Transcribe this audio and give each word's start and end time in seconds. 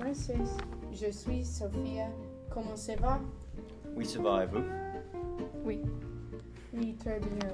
français. 0.00 0.36
Je 0.92 1.10
suis 1.10 1.44
Sophia. 1.44 2.08
Comment 2.50 2.76
ça 2.76 2.96
va? 2.96 3.20
Oui, 3.96 4.04
ça 4.04 4.20
va 4.20 4.44
et 4.44 4.46
vous? 4.46 4.62
Oui. 5.64 5.80
Oui, 6.72 6.94
très 6.98 7.18
bien. 7.20 7.48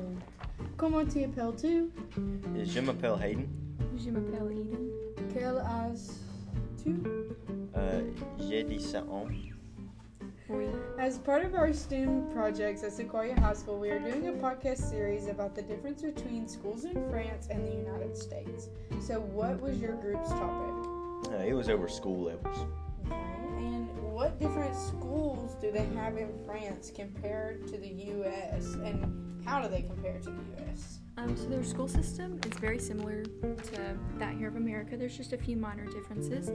Comment 0.77 1.05
t'appelles-tu? 1.05 1.91
Je 2.65 2.81
m'appelle 2.81 3.15
Hayden. 3.23 3.49
Je 3.97 4.11
m'appelle 4.11 4.53
Eden. 4.53 4.89
Quel 5.33 5.59
âge-tu? 5.59 6.97
Euh, 7.77 8.03
J'ai 8.49 8.63
17 8.65 9.03
ans. 9.11 9.27
Oui. 10.49 10.67
As 10.99 11.19
part 11.19 11.45
of 11.45 11.55
our 11.55 11.73
STEM 11.73 12.31
projects 12.33 12.85
at 12.85 12.93
Sequoia 12.93 13.35
High 13.35 13.55
School, 13.55 13.81
we 13.81 13.91
are 13.91 13.99
doing 13.99 14.29
a 14.29 14.33
podcast 14.33 14.79
series 14.89 15.27
about 15.27 15.55
the 15.57 15.63
difference 15.63 16.03
between 16.03 16.47
schools 16.47 16.85
in 16.85 16.95
France 17.11 17.49
and 17.51 17.67
the 17.67 17.73
United 17.75 18.17
States. 18.17 18.69
So, 19.01 19.21
what 19.21 19.61
was 19.61 19.79
your 19.81 19.95
group's 19.95 20.29
topic? 20.29 20.76
Uh, 21.37 21.43
it 21.43 21.53
was 21.53 21.69
over 21.69 21.89
school 21.89 22.25
levels. 22.25 22.67
Okay. 23.07 23.15
And 23.59 23.89
what 24.13 24.41
different 24.41 24.75
schools 24.75 25.55
do 25.61 25.71
they 25.71 25.87
have 25.95 26.17
in 26.17 26.33
France 26.47 26.91
compared 26.95 27.67
to 27.69 27.79
the 27.79 27.89
U.S. 27.89 28.75
and 28.75 29.45
how 29.45 29.61
do 29.61 29.69
they 29.69 29.83
compare 29.83 30.19
to 30.19 30.31
the 30.31 30.63
U.S.? 30.63 31.01
Um, 31.19 31.37
so 31.37 31.47
their 31.47 31.65
school 31.65 31.89
system 31.89 32.41
is 32.47 32.59
very 32.59 32.79
similar 32.79 33.23
to 33.23 33.99
that 34.19 34.35
here 34.35 34.49
of 34.49 34.57
America. 34.57 34.97
There's 34.97 35.17
just 35.17 35.33
a 35.33 35.39
few 35.39 35.57
minor 35.57 35.87
differences. 35.87 36.51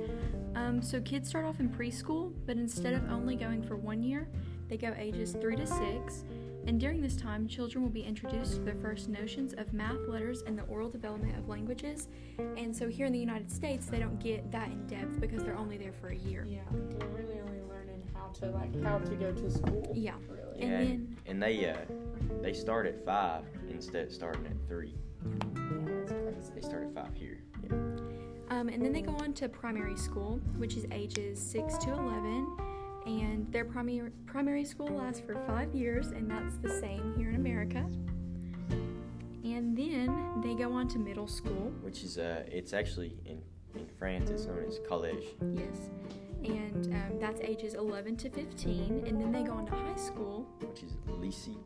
Um, 0.56 0.82
so 0.82 1.02
kids 1.02 1.30
start 1.30 1.46
off 1.46 1.60
in 1.60 1.70
preschool, 1.70 2.32
but 2.46 2.58
instead 2.58 2.94
of 2.94 3.10
only 3.10 3.36
going 3.36 3.64
for 3.64 3.76
one 3.76 4.04
year, 4.04 4.28
they 4.70 4.78
go 4.78 4.94
ages 4.98 5.34
three 5.34 5.56
to 5.56 5.66
six. 5.66 6.24
And 6.68 6.80
during 6.80 7.02
this 7.02 7.16
time, 7.16 7.48
children 7.48 7.84
will 7.84 7.90
be 7.92 8.04
introduced 8.04 8.56
to 8.56 8.60
their 8.62 8.76
first 8.76 9.10
notions 9.10 9.54
of 9.54 9.74
math, 9.74 10.08
letters, 10.08 10.44
and 10.44 10.58
the 10.58 10.64
oral 10.64 10.90
development 10.90 11.38
of 11.38 11.50
languages. 11.50 12.08
And 12.58 12.76
so 12.76 12.88
here 12.88 13.06
in 13.08 13.14
the 13.14 13.20
United 13.20 13.52
States, 13.52 13.88
they 13.88 14.00
don't 14.00 14.20
get 14.20 14.52
that 14.52 14.68
in 14.68 14.86
depth 14.88 15.20
because 15.20 15.44
they're 15.44 15.58
only 15.58 15.78
there 15.78 15.94
for 15.94 16.10
a 16.10 16.16
year. 16.16 16.46
Yeah, 16.48 16.60
they're 16.98 17.08
really 17.10 17.40
only 17.40 17.62
learning 17.68 18.04
how 18.14 18.28
to 18.40 18.46
like 18.52 18.82
how 18.84 19.00
to 19.00 19.16
go 19.16 19.32
to 19.32 19.52
school. 19.52 19.92
Yeah. 19.96 20.14
Really. 20.30 20.62
And 20.62 20.72
Yeah, 20.72 20.78
then- 20.78 21.18
and 21.26 21.42
they 21.44 21.70
uh, 21.70 21.78
they 22.42 22.54
start 22.54 22.86
at 22.86 23.04
five 23.06 23.44
instead 23.70 24.08
of 24.08 24.14
starting 24.14 24.46
at 24.46 24.54
three. 24.68 24.94
Yeah, 25.26 25.96
that's 26.06 26.12
crazy. 26.12 26.52
They 26.56 26.62
start 26.62 26.84
at 26.84 26.94
five 26.94 27.16
here. 27.16 27.40
Yeah. 27.64 27.72
Um, 28.50 28.68
and 28.70 28.84
then 28.84 28.92
they 28.92 29.02
go 29.02 29.14
on 29.14 29.34
to 29.34 29.48
primary 29.50 29.96
school, 29.96 30.40
which 30.58 30.76
is 30.76 30.86
ages 30.92 31.40
6 31.42 31.78
to 31.80 31.94
11. 31.94 32.48
And 33.06 33.52
their 33.52 33.66
primary, 33.66 34.12
primary 34.26 34.64
school 34.66 34.88
lasts 34.90 35.22
for 35.26 35.36
five 35.48 35.74
years, 35.74 36.08
and 36.08 36.30
that's 36.30 36.58
the 36.58 36.70
same 36.70 37.14
here 37.18 37.30
in 37.30 37.36
America. 37.36 37.86
And 39.44 39.76
then 39.76 40.42
they 40.44 40.54
go 40.54 40.72
on 40.72 40.88
to 40.90 41.00
middle 41.00 41.28
school, 41.28 41.72
Which 41.82 42.04
is 42.04 42.18
uh, 42.18 42.44
it's 42.48 42.74
actually 42.74 43.16
in 43.26 43.42
in 43.74 43.88
France. 43.98 44.30
It's 44.30 44.46
known 44.46 44.66
as 44.68 44.80
college. 44.88 45.24
yes, 45.54 45.90
and 46.44 46.88
um, 46.94 47.20
that's 47.20 47.40
ages 47.42 47.74
11 47.74 48.18
to 48.18 48.30
15. 48.30 49.04
And 49.08 49.20
then 49.22 49.32
they 49.32 49.44
go 49.44 49.54
on 49.54 49.66
to 49.68 49.72
high 49.72 49.96
school, 49.96 50.46
which 50.60 50.84
is 50.84 50.98
lycée. 51.08 51.58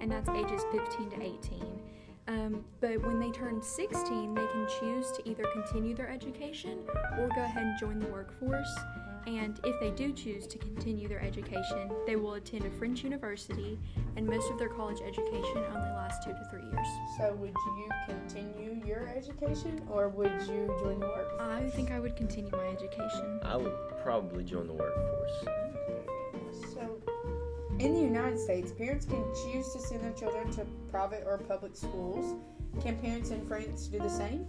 and 0.00 0.10
that's 0.10 0.28
ages 0.30 0.62
15 0.72 1.10
to 1.10 1.22
18. 1.22 1.80
Um, 2.28 2.64
but 2.80 3.04
when 3.04 3.18
they 3.18 3.30
turn 3.32 3.60
16, 3.60 4.34
they 4.34 4.46
can 4.46 4.66
choose 4.78 5.10
to 5.12 5.28
either 5.28 5.42
continue 5.52 5.94
their 5.96 6.08
education 6.08 6.78
or 7.18 7.28
go 7.34 7.42
ahead 7.42 7.64
and 7.64 7.78
join 7.80 7.98
the 7.98 8.06
workforce. 8.06 8.72
And 9.26 9.60
if 9.64 9.78
they 9.80 9.90
do 9.90 10.12
choose 10.12 10.46
to 10.46 10.58
continue 10.58 11.08
their 11.08 11.20
education, 11.20 11.90
they 12.06 12.16
will 12.16 12.34
attend 12.34 12.64
a 12.64 12.70
French 12.70 13.04
university, 13.04 13.78
and 14.16 14.26
most 14.26 14.50
of 14.50 14.58
their 14.58 14.68
college 14.68 15.00
education 15.00 15.58
only 15.68 15.90
lasts 15.90 16.24
two 16.24 16.32
to 16.32 16.44
three 16.50 16.62
years. 16.62 16.86
So, 17.18 17.34
would 17.34 17.54
you 17.76 17.88
continue 18.06 18.82
your 18.86 19.08
education 19.08 19.82
or 19.90 20.08
would 20.08 20.32
you 20.42 20.74
join 20.80 21.00
the 21.00 21.06
workforce? 21.06 21.40
I 21.40 21.68
think 21.70 21.90
I 21.90 22.00
would 22.00 22.16
continue 22.16 22.50
my 22.52 22.66
education. 22.68 23.40
I 23.44 23.56
would 23.56 23.74
probably 24.02 24.44
join 24.44 24.66
the 24.66 24.72
workforce. 24.72 25.44
So, 26.74 26.98
in 27.78 27.94
the 27.94 28.00
United 28.00 28.38
States, 28.38 28.72
parents 28.72 29.06
can 29.06 29.24
choose 29.44 29.72
to 29.72 29.80
send 29.80 30.02
their 30.02 30.12
children 30.12 30.50
to 30.52 30.66
private 30.90 31.24
or 31.26 31.38
public 31.38 31.76
schools. 31.76 32.34
Can 32.82 32.96
parents 32.98 33.30
in 33.30 33.44
France 33.46 33.86
do 33.86 33.98
the 33.98 34.08
same? 34.08 34.46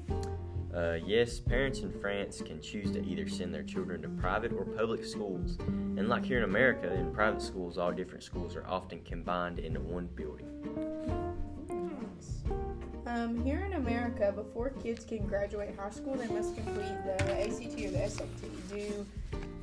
Uh, 0.75 0.97
yes, 1.05 1.39
parents 1.39 1.79
in 1.79 1.91
France 1.99 2.41
can 2.41 2.61
choose 2.61 2.91
to 2.91 3.05
either 3.05 3.27
send 3.27 3.53
their 3.53 3.63
children 3.63 4.01
to 4.01 4.07
private 4.07 4.53
or 4.53 4.63
public 4.63 5.03
schools. 5.03 5.57
And 5.67 6.07
like 6.07 6.23
here 6.23 6.37
in 6.37 6.45
America, 6.45 6.93
in 6.93 7.13
private 7.13 7.41
schools, 7.41 7.77
all 7.77 7.91
different 7.91 8.23
schools 8.23 8.55
are 8.55 8.65
often 8.65 9.01
combined 9.03 9.59
into 9.59 9.81
one 9.81 10.07
building. 10.15 10.47
Nice. 11.67 12.41
Um, 13.05 13.43
here 13.43 13.65
in 13.65 13.73
America, 13.73 14.31
before 14.33 14.69
kids 14.69 15.03
can 15.03 15.27
graduate 15.27 15.75
high 15.77 15.89
school, 15.89 16.15
they 16.15 16.27
must 16.27 16.55
complete 16.55 17.03
the 17.03 17.15
ACT 17.19 17.77
or 17.85 17.91
the 17.91 18.09
SAT. 18.09 18.27
Do 18.69 19.05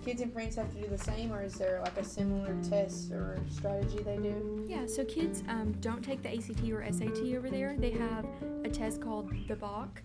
kids 0.04 0.20
in 0.20 0.30
France 0.30 0.56
have 0.56 0.70
to 0.75 0.82
do 0.82 0.88
the 0.88 0.98
same, 0.98 1.32
or 1.32 1.42
is 1.42 1.54
there 1.54 1.80
like 1.82 1.96
a 1.96 2.04
similar 2.04 2.54
test 2.69 3.12
or 3.12 3.38
strategy 3.50 3.98
they 4.02 4.16
do? 4.16 4.66
Yeah, 4.69 4.86
so 4.86 5.04
kids 5.04 5.42
um, 5.48 5.72
don't 5.80 6.02
take 6.02 6.22
the 6.22 6.34
ACT 6.34 6.69
or 6.70 6.84
SAT 6.92 7.34
over 7.36 7.48
there. 7.48 7.76
They 7.78 7.90
have 7.90 8.26
a 8.64 8.69
test 8.69 9.00
called 9.00 9.30
the 9.46 9.56
BAC, 9.56 10.02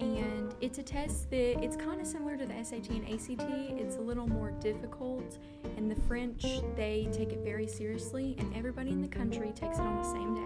and 0.00 0.43
it's 0.64 0.78
a 0.78 0.82
test 0.82 1.28
that 1.28 1.62
it's 1.62 1.76
kind 1.76 2.00
of 2.00 2.06
similar 2.06 2.38
to 2.38 2.46
the 2.46 2.64
SAT 2.64 2.88
and 2.88 3.04
ACT. 3.12 3.50
It's 3.78 3.96
a 3.96 4.00
little 4.00 4.26
more 4.26 4.50
difficult, 4.52 5.36
and 5.76 5.90
the 5.90 5.94
French 6.08 6.42
they 6.74 7.06
take 7.12 7.32
it 7.32 7.40
very 7.44 7.66
seriously, 7.66 8.34
and 8.38 8.54
everybody 8.56 8.90
in 8.90 9.02
the 9.02 9.08
country 9.08 9.52
takes 9.54 9.76
it 9.78 9.82
on 9.82 9.96
the 9.98 10.10
same 10.10 10.34
day. 10.34 10.40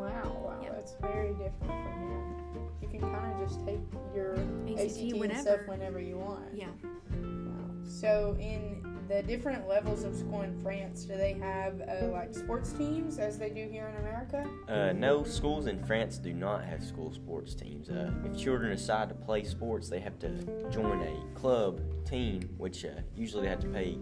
Wow, 0.00 0.42
wow, 0.44 0.60
Yeah. 0.62 0.70
that's 0.74 0.94
very 1.00 1.32
different 1.32 1.58
from 1.66 2.08
here. 2.08 2.70
You 2.82 2.88
can 2.88 3.00
kind 3.00 3.32
of 3.42 3.48
just 3.48 3.66
take 3.66 3.80
your 4.14 4.34
ACT 4.68 4.78
ACT, 4.78 4.98
and 5.00 5.36
stuff 5.38 5.58
whenever. 5.66 5.66
whenever 5.66 6.00
you 6.00 6.18
want. 6.18 6.54
Yeah. 6.54 6.68
Wow. 7.10 7.82
So, 7.82 8.36
in 8.38 8.80
the 9.14 9.22
different 9.22 9.68
levels 9.68 10.02
of 10.02 10.16
school 10.16 10.42
in 10.42 10.60
France, 10.60 11.04
do 11.04 11.16
they 11.16 11.34
have 11.34 11.80
uh, 11.82 12.08
like 12.08 12.34
sports 12.34 12.72
teams 12.72 13.18
as 13.18 13.38
they 13.38 13.48
do 13.48 13.68
here 13.70 13.86
in 13.86 13.96
America? 14.00 14.44
Uh, 14.68 14.92
no, 14.92 15.22
schools 15.22 15.66
in 15.68 15.78
France 15.84 16.18
do 16.18 16.32
not 16.32 16.64
have 16.64 16.82
school 16.82 17.12
sports 17.12 17.54
teams. 17.54 17.88
Uh, 17.88 18.10
if 18.24 18.36
children 18.36 18.74
decide 18.74 19.08
to 19.08 19.14
play 19.14 19.44
sports, 19.44 19.88
they 19.88 20.00
have 20.00 20.18
to 20.18 20.30
join 20.70 21.00
a 21.02 21.38
club 21.38 21.80
team, 22.04 22.40
which 22.56 22.84
uh, 22.84 22.88
usually 23.14 23.44
they 23.44 23.48
have 23.48 23.60
to 23.60 23.68
pay 23.68 23.98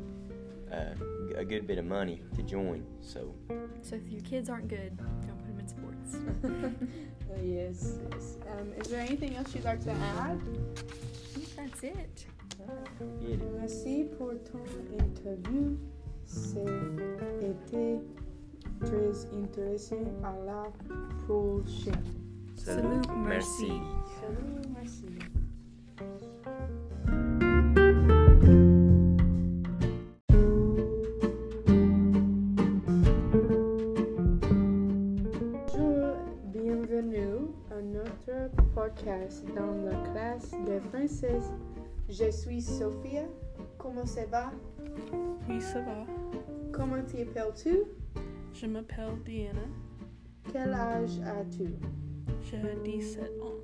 uh, 0.73 0.95
a 1.37 1.45
good 1.45 1.67
bit 1.67 1.77
of 1.77 1.85
money 1.85 2.23
to 2.35 2.43
join. 2.43 2.83
So, 3.03 3.35
So 3.83 3.97
if 3.97 4.09
your 4.09 4.23
kids 4.23 4.49
aren't 4.49 4.69
good, 4.69 4.97
don't 4.97 5.39
put 5.39 5.47
them 5.47 5.61
in 5.61 5.69
sports. 5.69 6.81
yes, 7.45 7.99
yes. 8.11 8.39
Um, 8.51 8.73
is 8.79 8.89
there 8.89 9.01
anything 9.01 9.37
else 9.37 9.55
you'd 9.55 9.65
like 9.65 9.85
to 9.85 9.91
add? 9.91 10.41
I 10.41 11.39
think 11.39 11.55
that's 11.55 11.83
it. 11.83 12.27
Merci 13.59 14.05
pour 14.19 14.31
ton 14.45 14.59
interview. 14.99 15.77
C'était 16.25 18.01
très 18.81 19.27
intéressant. 19.37 19.97
À 20.23 20.35
la 20.45 20.65
prochaine. 21.27 21.95
Salut, 22.57 23.01
merci. 23.27 23.69
Salut, 24.21 24.63
merci. 24.75 25.07
Bonjour, 35.67 36.17
bienvenue 36.47 37.49
à 37.71 37.83
notre 37.83 38.51
podcast 38.75 39.45
dans 39.55 39.75
la 39.85 39.97
classe 40.13 40.51
de 40.67 40.79
français. 40.91 41.41
Je 42.09 42.31
suis 42.31 42.61
Sophia. 42.61 43.25
Comment 43.79 44.07
ça 44.07 44.27
va? 44.27 44.53
Oui, 45.49 45.61
ça 45.61 45.81
va. 45.81 46.05
Comment 46.73 47.03
t'appelles-tu? 47.03 47.85
Je 48.53 48.67
m'appelle 48.67 49.17
Diana. 49.25 49.61
Quel 50.53 50.75
âge 50.75 51.21
as-tu? 51.21 51.75
J'ai 52.51 52.61
17 52.85 53.41
ans. 53.41 53.55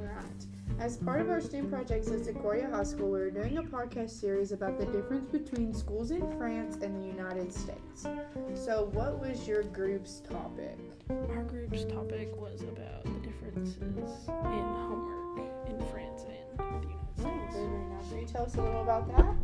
Right. 0.00 0.46
As 0.80 0.96
part 0.96 1.20
of 1.20 1.28
our 1.28 1.40
student 1.40 1.70
projects 1.70 2.10
at 2.10 2.24
Sequoia 2.24 2.68
High 2.70 2.84
School, 2.84 3.10
we're 3.10 3.30
doing 3.30 3.58
a 3.58 3.62
podcast 3.62 4.10
series 4.10 4.52
about 4.52 4.78
the 4.78 4.86
difference 4.86 5.26
between 5.26 5.74
schools 5.74 6.10
in 6.10 6.22
France 6.38 6.78
and 6.82 6.94
the 6.96 7.06
United 7.06 7.52
States. 7.52 8.06
So, 8.54 8.88
what 8.92 9.20
was 9.20 9.46
your 9.46 9.62
group's 9.64 10.20
topic? 10.20 10.78
Our 11.10 11.42
group's 11.44 11.84
topic 11.84 12.30
was 12.40 12.62
about 12.62 13.04
the 13.04 13.28
differences 13.28 13.76
in 13.78 14.62
homework 14.62 15.68
in 15.68 15.78
France 15.90 16.22
tell 18.32 18.44
us 18.44 18.54
a 18.56 18.62
little 18.62 18.82
about 18.82 19.08
that? 19.08 19.34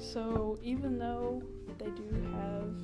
So, 0.00 0.58
even 0.62 0.98
though 0.98 1.42
they 1.78 1.86
do 1.90 2.08
have 2.32 2.74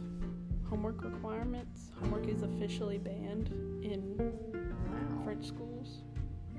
homework 0.68 1.02
requirements, 1.04 1.90
homework 2.00 2.28
is 2.28 2.42
officially 2.42 2.98
banned 2.98 3.48
in 3.82 4.16
Wow. 4.18 5.22
French 5.24 5.46
schools, 5.46 6.02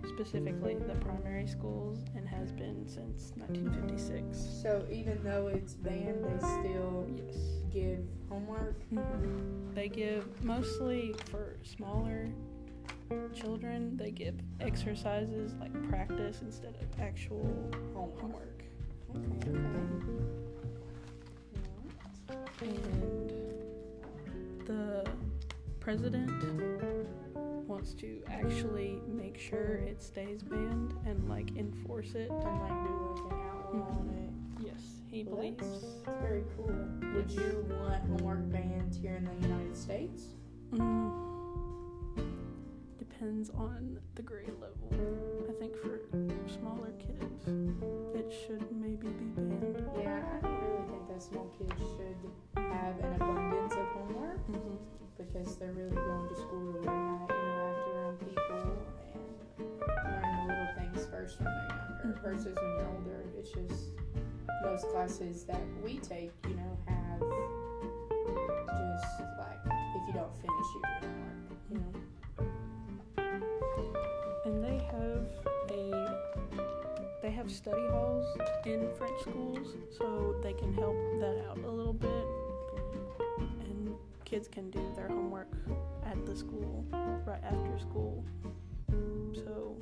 specifically 0.08 0.76
the 0.76 0.96
primary 0.96 1.48
schools, 1.48 2.00
and 2.16 2.28
has 2.28 2.52
been 2.52 2.88
since 2.88 3.32
1956. 3.38 4.38
So, 4.62 4.86
even 4.92 5.22
though 5.24 5.48
it's 5.48 5.74
banned, 5.76 6.24
they 6.24 6.38
still 6.40 7.08
Yes. 7.16 7.38
give 7.70 8.06
homework? 8.30 8.76
They 9.74 9.88
give 9.90 10.44
mostly 10.44 11.14
for 11.30 11.58
smaller 11.64 12.28
children, 13.34 13.96
they 13.98 14.12
give 14.12 14.36
exercises 14.60 15.54
like 15.60 15.72
practice 15.90 16.42
instead 16.42 16.76
of 16.76 17.00
actual 17.00 17.70
Homework. 17.94 18.64
Okay, 19.16 19.50
okay. 19.50 19.60
and 22.62 23.30
the 24.66 25.06
president 25.80 26.32
wants 27.68 27.94
to 27.96 28.22
actually 28.30 29.00
make 29.08 29.38
sure 29.40 29.76
it 29.78 30.02
stays 30.04 30.42
banned 30.44 30.94
and 31.06 31.28
like 31.30 31.56
enforce 31.58 32.14
it. 32.16 32.30
And 32.30 32.60
like 32.62 32.70
do 32.70 33.14
like 33.24 33.34
an 33.34 33.40
outlaw 33.50 34.00
on 34.00 34.10
it. 34.60 34.66
Yes, 34.66 34.82
he 35.08 35.24
Well, 35.24 35.36
believes. 35.38 35.58
that's, 35.58 35.84
that's 36.06 36.22
very 36.22 36.44
cool. 36.56 36.76
Would 37.16 37.32
Yes. 37.32 37.40
you 37.40 37.66
want 37.70 38.04
homework 38.04 38.50
banned 38.52 38.96
here 38.96 39.16
in 39.16 39.26
the 39.26 39.48
United 39.48 39.76
States? 39.76 40.24
Mm, 40.74 41.31
depends 43.22 43.52
on 43.52 44.00
the 44.16 44.22
grade 44.24 44.50
level. 44.60 44.90
I 45.48 45.54
think 45.60 45.76
for 45.76 46.00
smaller 46.60 46.92
kids, 46.98 47.46
it 48.16 48.34
should 48.48 48.66
maybe 48.72 49.10
be 49.10 49.26
banned. 49.36 49.86
Yeah, 49.96 50.24
I 50.38 50.42
don't 50.42 50.60
really 50.64 50.88
think 50.90 51.08
that 51.08 51.22
small 51.22 51.48
kids 51.56 51.80
should 51.96 52.18
have 52.58 52.98
an 53.00 53.14
abundance 53.14 53.74
of 53.74 53.88
homework 53.94 54.40
hmm 54.48 54.76
because 55.18 55.56
they're 55.58 55.72
really 55.74 55.94
going 55.96 56.30
to 56.30 56.36
school 56.36 56.74
to 56.74 56.80
learn 56.80 57.20
how 57.20 57.28
to 57.28 57.34
interact 57.36 57.88
around 57.90 58.20
people 58.22 58.86
and 59.60 60.24
learn 60.24 60.48
the 60.48 60.54
little 60.54 60.74
things 60.78 61.06
first 61.12 61.40
when 61.42 61.46
they're 61.46 61.78
younger 61.78 62.18
Mhm. 62.18 62.22
versus 62.24 62.56
when 62.56 62.72
you're 62.72 62.90
older. 62.90 63.24
It's 63.38 63.52
just 63.52 63.90
most 64.64 64.88
classes 64.90 65.44
that 65.46 65.62
we 65.84 66.00
take, 66.00 66.32
you 66.48 66.56
know, 66.56 66.78
have 66.88 67.22
study 77.52 77.86
halls 77.90 78.26
in 78.66 78.88
French 78.98 79.22
schools, 79.22 79.76
so 79.98 80.36
they 80.42 80.54
can 80.54 80.74
help 80.74 80.96
that 81.20 81.46
out 81.50 81.58
a 81.58 81.70
little 81.70 81.94
bit. 81.94 82.26
And 83.66 83.94
kids 84.26 84.48
can 84.48 84.70
do 84.70 84.80
their 84.96 85.08
homework 85.08 85.52
at 86.06 86.26
the 86.26 86.36
school 86.36 86.86
right 87.26 87.44
after 87.44 87.78
school, 87.80 88.24
so 89.34 89.76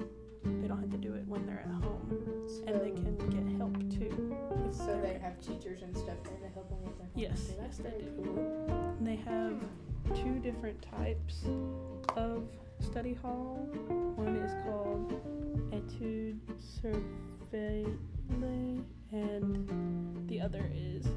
they 0.44 0.68
don't 0.68 0.80
have 0.80 0.90
to 0.92 0.98
do 0.98 1.14
it 1.14 1.28
when 1.28 1.46
they're 1.46 1.60
at 1.62 1.84
home, 1.84 2.48
and 2.68 2.82
they 2.82 2.92
can 2.92 3.16
get 3.30 3.58
help 3.58 3.78
too. 3.90 4.36
So 4.72 4.86
they're- 5.02 5.20
have 5.20 5.40
teachers 5.42 5.82
and 5.82 5.96
stuff 5.96 6.16
there 6.24 6.38
to 6.40 6.48
help 6.54 6.70
them 6.70 6.82
with 6.84 6.98
their 6.98 7.08
homework. 7.08 7.16
Yes, 7.16 7.54
yes, 7.62 7.78
they 7.78 7.92
do. 7.92 8.24
cool. 8.24 8.96
They 9.02 9.16
have 9.18 9.62
two 10.16 10.40
different 10.40 10.82
types 10.82 11.46
of 12.16 12.48
study 12.80 13.14
hall. 13.14 13.58
One 14.16 14.38
is 14.38 14.54
called 14.64 15.14
Etude 15.72 16.40
Surveille, 17.52 18.84
and 19.12 20.28
the 20.28 20.40
other 20.40 20.72
is 20.74 21.08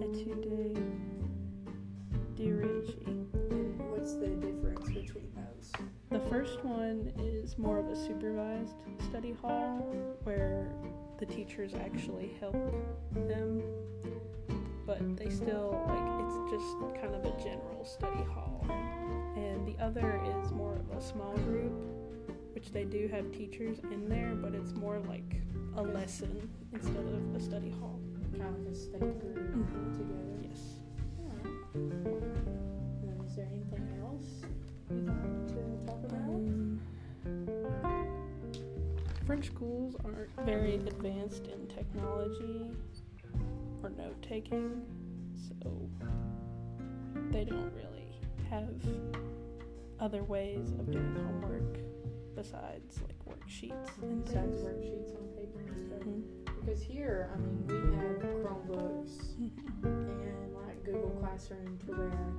Etude. 0.00 0.76
And 3.06 3.80
what's 3.90 4.14
the 4.14 4.28
difference 4.28 4.88
between 4.88 5.30
those? 5.34 5.72
The 6.10 6.20
first 6.28 6.64
one 6.64 7.12
is 7.18 7.58
more 7.58 7.78
of 7.78 7.88
a 7.88 7.96
supervised 7.96 8.74
study 9.08 9.32
hall 9.32 9.78
where 10.24 10.68
the 11.18 11.26
teachers 11.26 11.74
actually 11.74 12.32
help 12.40 12.56
them, 13.12 13.62
but 14.86 15.16
they 15.16 15.30
still 15.30 15.82
like 15.88 16.26
it's 16.26 16.36
just 16.50 17.00
kind 17.00 17.14
of 17.14 17.24
a 17.24 17.42
general 17.42 17.84
study 17.84 18.22
hall. 18.24 18.64
And 19.36 19.66
the 19.66 19.76
other 19.82 20.20
is 20.40 20.52
more 20.52 20.76
of 20.76 20.90
a 20.96 21.00
small 21.00 21.34
group, 21.38 21.72
which 22.54 22.70
they 22.70 22.84
do 22.84 23.08
have 23.08 23.32
teachers 23.32 23.78
in 23.90 24.08
there, 24.08 24.34
but 24.34 24.54
it's 24.54 24.72
more 24.72 24.98
like 25.00 25.36
a 25.76 25.82
lesson 25.82 26.48
instead 26.72 26.96
of 27.06 27.34
a 27.34 27.40
study 27.40 27.70
hall. 27.70 27.98
Kind 28.32 28.42
of 28.44 28.58
like 28.60 28.72
a 28.72 28.74
study 28.74 29.06
group 29.20 29.36
Mhm. 29.36 29.96
together. 29.96 30.38
Yes. 30.42 30.80
Is 33.26 33.36
there 33.36 33.46
anything 33.46 33.88
else 34.02 34.42
you'd 34.90 35.06
like 35.06 35.46
to 35.48 35.86
talk 35.86 36.04
about? 36.04 36.28
Um, 36.28 36.80
French 39.24 39.46
schools 39.46 39.96
aren't 40.04 40.30
very 40.44 40.74
advanced 40.74 41.46
in 41.48 41.66
technology 41.68 42.70
or 43.82 43.90
note 43.90 44.20
taking, 44.20 44.82
so 45.36 45.54
they 47.30 47.44
don't 47.44 47.72
really 47.74 48.20
have 48.50 48.68
other 50.00 50.22
ways 50.24 50.72
of 50.72 50.90
doing 50.90 51.14
homework 51.14 51.78
besides 52.34 53.00
like 53.02 53.11
worksheets 53.52 54.02
and 54.02 54.24
Besides 54.24 54.62
things. 54.62 54.62
worksheets 54.62 55.14
on 55.16 55.28
paper 55.36 55.60
and 55.60 55.78
stuff. 55.78 56.00
Mhm. 56.00 56.22
Because 56.60 56.82
here, 56.82 57.30
I 57.34 57.36
mean, 57.38 57.66
we 57.66 57.74
have 57.96 58.18
Chromebooks 58.42 59.34
and 59.84 60.54
like 60.54 60.84
Google 60.84 61.10
Classroom 61.20 61.78
to 61.86 61.92
where 61.92 62.32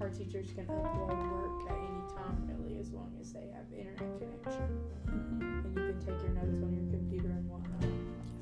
our 0.00 0.08
teachers 0.10 0.52
can 0.52 0.66
upload 0.66 1.30
work 1.30 1.70
at 1.70 1.76
any 1.76 2.02
time, 2.16 2.46
really, 2.48 2.78
as 2.78 2.90
long 2.90 3.14
as 3.20 3.32
they 3.32 3.48
have 3.48 3.70
internet 3.72 4.18
connection. 4.18 4.80
Mhm. 5.06 5.64
And 5.64 5.76
you 5.76 5.82
can 5.92 6.00
take 6.00 6.22
your 6.22 6.32
notes 6.32 6.62
on 6.62 6.72
your 6.74 6.90
computer 6.90 7.28
and 7.30 7.48
whatnot. 7.50 7.82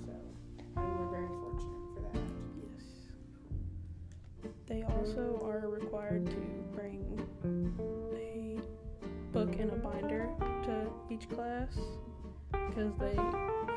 So, 0.07 0.13
we're 0.77 1.11
very 1.11 1.29
fortunate 1.29 1.95
for 1.95 2.01
that. 2.01 2.23
Yes. 2.63 3.09
They 4.67 4.83
also 4.85 5.41
are 5.45 5.69
required 5.69 6.27
to 6.27 6.41
bring 6.73 7.03
a 8.15 8.61
book 9.33 9.59
and 9.59 9.71
a 9.73 9.77
binder 9.77 10.31
to 10.65 10.91
each 11.11 11.29
class 11.31 11.79
because 12.53 12.93
they 12.99 13.15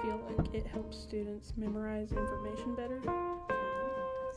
feel 0.01 0.19
like 0.27 0.53
it 0.53 0.67
helps 0.67 0.97
students 0.97 1.53
memorize 1.55 2.11
information 2.11 2.75
better. 2.75 2.99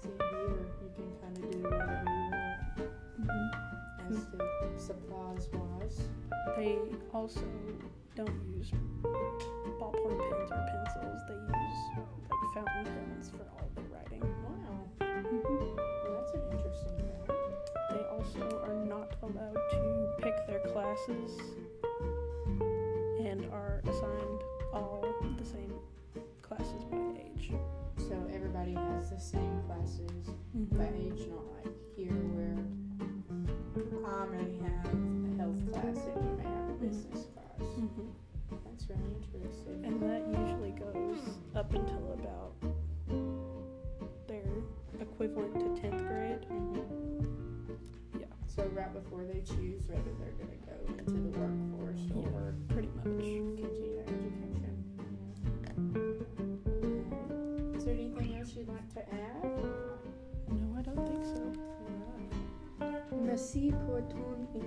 See, 0.01 0.09
here, 0.31 0.67
you 0.81 0.91
can 0.95 1.11
kind 1.21 1.37
of 1.37 1.51
do 1.51 1.59
whatever 1.59 2.05
you 2.07 2.31
want 2.31 3.29
mm-hmm. 3.29 4.15
as 4.15 4.25
to 4.27 4.39
supplies 4.85 5.49
wise. 5.53 6.09
They 6.57 6.79
also 7.13 7.41
don't 8.15 8.41
use 8.57 8.71
ballpoint 9.81 10.19
pens 10.19 10.51
or 10.53 10.63
pencils. 10.71 11.21
They 11.29 11.35
use 11.35 11.81
like 12.31 12.55
fountain 12.55 12.85
pens 12.85 13.31
for 13.31 13.45
all 13.59 13.69
their 13.75 13.85
writing. 13.93 14.21
Wow. 14.21 14.87
Mm-hmm. 15.01 15.77
Well, 15.77 16.21
that's 16.21 16.33
an 16.35 16.43
interesting 16.53 16.99
fact. 17.27 17.33
They 17.91 18.05
also 18.07 18.63
are 18.65 18.85
not 18.85 19.17
allowed 19.23 19.59
to 19.73 20.13
pick 20.23 20.47
their 20.47 20.61
classes 20.73 21.41
and 23.35 23.51
are 23.53 23.83
assigned 23.89 24.43
all 24.73 25.05
the 25.39 25.45
same 25.45 25.75
classes 26.43 26.85
by 26.85 26.99
age. 27.19 27.51
So 27.99 28.15
everybody 28.33 28.75
has 28.75 29.11
the 29.11 29.19
same 29.19 29.61
classes 29.67 30.29
by 30.55 30.85
mm-hmm. 30.85 31.19
age, 31.19 31.29
not 31.29 31.54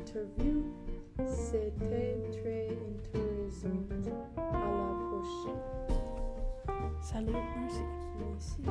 interview. 0.07 0.63
C'était 1.25 2.17
très 2.31 2.69
intéressant. 2.69 3.77
À 4.37 4.41
la 4.71 4.95
prochaine. 5.09 5.61
Salut, 7.01 7.33
merci. 7.59 7.81
Merci. 8.19 8.61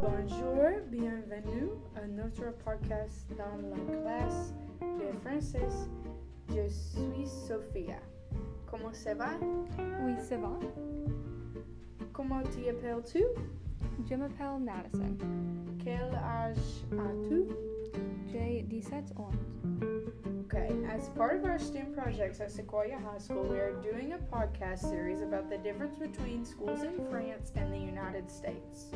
Bonjour, 0.00 0.64
bienvenue 0.90 1.68
à 1.96 2.06
notre 2.06 2.56
podcast 2.64 3.28
dans 3.36 3.56
la 3.68 4.00
classe 4.00 4.54
de 4.80 5.12
français. 5.20 5.68
Je 6.48 6.68
suis 6.68 7.26
Sophia. 7.26 7.96
Comment 8.66 8.92
ça 8.92 9.14
va? 9.14 9.30
Oui, 10.02 10.14
ça 10.18 10.38
va. 10.38 10.58
Comment 12.12 12.42
t'y 12.50 12.68
appelles-tu? 12.68 13.24
Je 14.08 14.14
m'appelle 14.14 14.58
Madison. 14.60 15.16
Quel 15.82 16.14
âge 16.14 16.56
as-tu? 16.92 17.46
J'ai 18.30 18.66
17 18.68 19.12
ans. 19.18 19.30
Okay, 20.44 20.70
as 20.90 21.08
part 21.10 21.36
of 21.36 21.44
our 21.46 21.58
STEM 21.58 21.94
projects 21.94 22.40
at 22.40 22.50
Sequoia 22.50 22.98
High 22.98 23.18
School, 23.18 23.44
we 23.44 23.56
are 23.58 23.72
doing 23.82 24.12
a 24.12 24.18
podcast 24.18 24.80
series 24.80 25.22
about 25.22 25.48
the 25.48 25.56
difference 25.58 25.96
between 25.96 26.44
schools 26.44 26.82
in 26.82 27.00
France 27.10 27.52
and 27.56 27.72
the 27.72 27.78
United 27.78 28.30
States. 28.30 28.90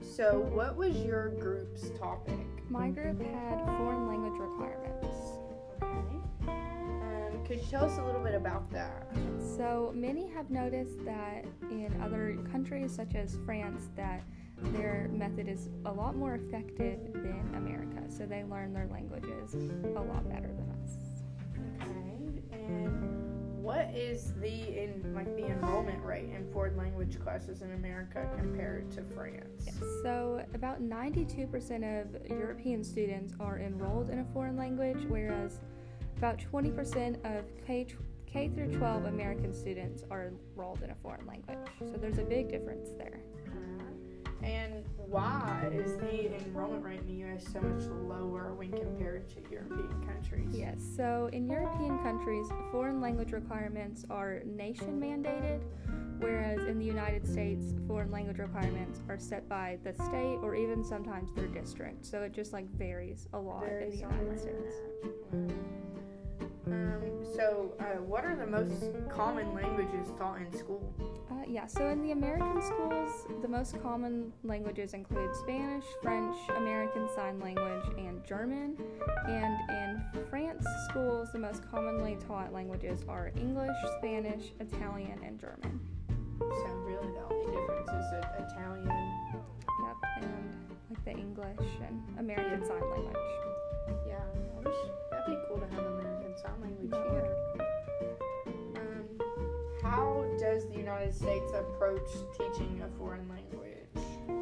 So, 0.00 0.40
what 0.54 0.76
was 0.76 0.96
your 1.04 1.28
group's 1.28 1.90
topic? 1.98 2.38
My 2.70 2.88
group 2.88 3.20
had 3.20 3.64
foreign 3.76 4.08
language 4.08 4.40
requirements. 4.40 5.21
Could 7.46 7.58
you 7.58 7.66
tell 7.70 7.84
us 7.84 7.98
a 7.98 8.04
little 8.04 8.22
bit 8.22 8.34
about 8.34 8.70
that? 8.72 9.06
So 9.56 9.92
many 9.94 10.28
have 10.28 10.50
noticed 10.50 11.04
that 11.04 11.44
in 11.70 12.00
other 12.02 12.38
countries, 12.50 12.94
such 12.94 13.14
as 13.14 13.36
France, 13.44 13.88
that 13.96 14.22
their 14.56 15.10
method 15.12 15.48
is 15.48 15.68
a 15.84 15.92
lot 15.92 16.14
more 16.16 16.34
effective 16.34 17.12
than 17.12 17.52
America. 17.56 18.02
So 18.08 18.26
they 18.26 18.44
learn 18.44 18.72
their 18.72 18.86
languages 18.86 19.54
a 19.54 20.00
lot 20.00 20.28
better 20.28 20.48
than 20.48 20.70
us. 20.82 20.96
Okay. 21.80 22.64
And 22.64 23.62
what 23.62 23.90
is 23.94 24.32
the 24.40 24.82
in 24.82 25.12
like 25.14 25.36
the 25.36 25.46
enrollment 25.46 26.04
rate 26.04 26.30
in 26.34 26.50
foreign 26.52 26.76
language 26.76 27.20
classes 27.20 27.62
in 27.62 27.72
America 27.72 28.28
compared 28.36 28.90
to 28.92 29.02
France? 29.14 29.68
So 30.02 30.44
about 30.54 30.82
92% 30.82 32.02
of 32.02 32.30
European 32.30 32.84
students 32.84 33.34
are 33.40 33.58
enrolled 33.58 34.10
in 34.10 34.20
a 34.20 34.24
foreign 34.32 34.56
language, 34.56 35.04
whereas 35.08 35.60
about 36.16 36.38
20% 36.52 37.16
of 37.24 37.44
K, 37.66 37.86
K 38.26 38.48
through 38.48 38.72
12 38.76 39.06
American 39.06 39.52
students 39.52 40.04
are 40.10 40.32
enrolled 40.54 40.82
in 40.82 40.90
a 40.90 40.94
foreign 41.02 41.26
language. 41.26 41.58
So 41.80 41.96
there's 42.00 42.18
a 42.18 42.24
big 42.24 42.48
difference 42.48 42.90
there. 42.96 43.20
Uh-huh. 43.46 44.46
And 44.46 44.84
why 44.96 45.68
is 45.72 45.96
the 45.98 46.34
enrollment 46.34 46.82
rate 46.82 47.00
in 47.00 47.06
the 47.06 47.12
U.S. 47.26 47.44
so 47.52 47.60
much 47.60 47.82
lower 48.08 48.54
when 48.54 48.72
compared 48.72 49.28
to 49.30 49.36
European 49.50 49.88
countries? 50.06 50.48
Yes, 50.52 50.82
so 50.96 51.28
in 51.32 51.46
European 51.46 51.98
countries, 52.02 52.46
foreign 52.70 53.00
language 53.00 53.32
requirements 53.32 54.04
are 54.10 54.42
nation 54.44 55.00
mandated, 55.00 55.60
whereas 56.18 56.60
in 56.66 56.78
the 56.78 56.84
United 56.84 57.26
States, 57.26 57.74
foreign 57.86 58.10
language 58.10 58.38
requirements 58.38 59.00
are 59.08 59.18
set 59.18 59.48
by 59.48 59.78
the 59.84 59.92
state 59.94 60.38
or 60.42 60.54
even 60.54 60.82
sometimes 60.82 61.32
their 61.34 61.48
district. 61.48 62.04
So 62.04 62.22
it 62.22 62.32
just 62.32 62.52
like 62.52 62.68
varies 62.70 63.28
a 63.34 63.38
lot 63.38 63.64
Varies 63.64 64.00
in 64.00 64.08
the 64.08 64.14
United. 64.16 64.40
States. 64.40 64.74
Mm-hmm. 65.34 65.81
Um, 66.72 67.24
so, 67.34 67.74
uh, 67.80 68.00
what 68.02 68.24
are 68.24 68.34
the 68.34 68.46
most 68.46 68.84
common 69.10 69.54
languages 69.54 70.08
taught 70.18 70.40
in 70.40 70.52
school? 70.52 70.92
Uh, 71.30 71.44
yeah, 71.46 71.66
so 71.66 71.88
in 71.88 72.02
the 72.02 72.12
American 72.12 72.62
schools, 72.62 73.26
the 73.42 73.48
most 73.48 73.80
common 73.82 74.32
languages 74.42 74.94
include 74.94 75.34
Spanish, 75.36 75.84
French, 76.02 76.36
American 76.56 77.08
Sign 77.14 77.38
Language, 77.40 77.84
and 77.98 78.24
German. 78.24 78.76
And 79.28 79.70
in 79.70 80.24
France 80.30 80.64
schools, 80.88 81.28
the 81.32 81.38
most 81.38 81.70
commonly 81.70 82.16
taught 82.26 82.52
languages 82.52 83.04
are 83.08 83.32
English, 83.36 83.76
Spanish, 83.98 84.52
Italian, 84.60 85.18
and 85.24 85.38
German. 85.38 85.80
So, 86.38 86.68
really, 86.86 87.08
the 87.12 87.24
only 87.30 87.46
difference 87.46 87.88
is 87.88 88.10
that 88.12 88.50
Italian. 88.50 88.86
Yep, 88.88 89.96
and 90.22 90.52
like 90.90 91.04
the 91.04 91.12
English 91.12 91.68
and 91.86 92.02
American 92.18 92.64
Sign 92.66 92.90
Language. 92.90 93.16
Yeah, 94.06 94.16
I 94.56 94.68
wish 94.68 94.76
that'd 95.10 95.26
be 95.26 95.36
cool 95.48 95.58
to 95.58 95.66
have 95.74 95.84
American 95.84 96.11
Um, 96.92 97.02
how 99.82 100.24
does 100.38 100.68
the 100.68 100.74
United 100.74 101.14
States 101.14 101.50
approach 101.54 102.08
teaching 102.36 102.82
a 102.84 102.98
foreign 102.98 103.28
language? 103.28 103.78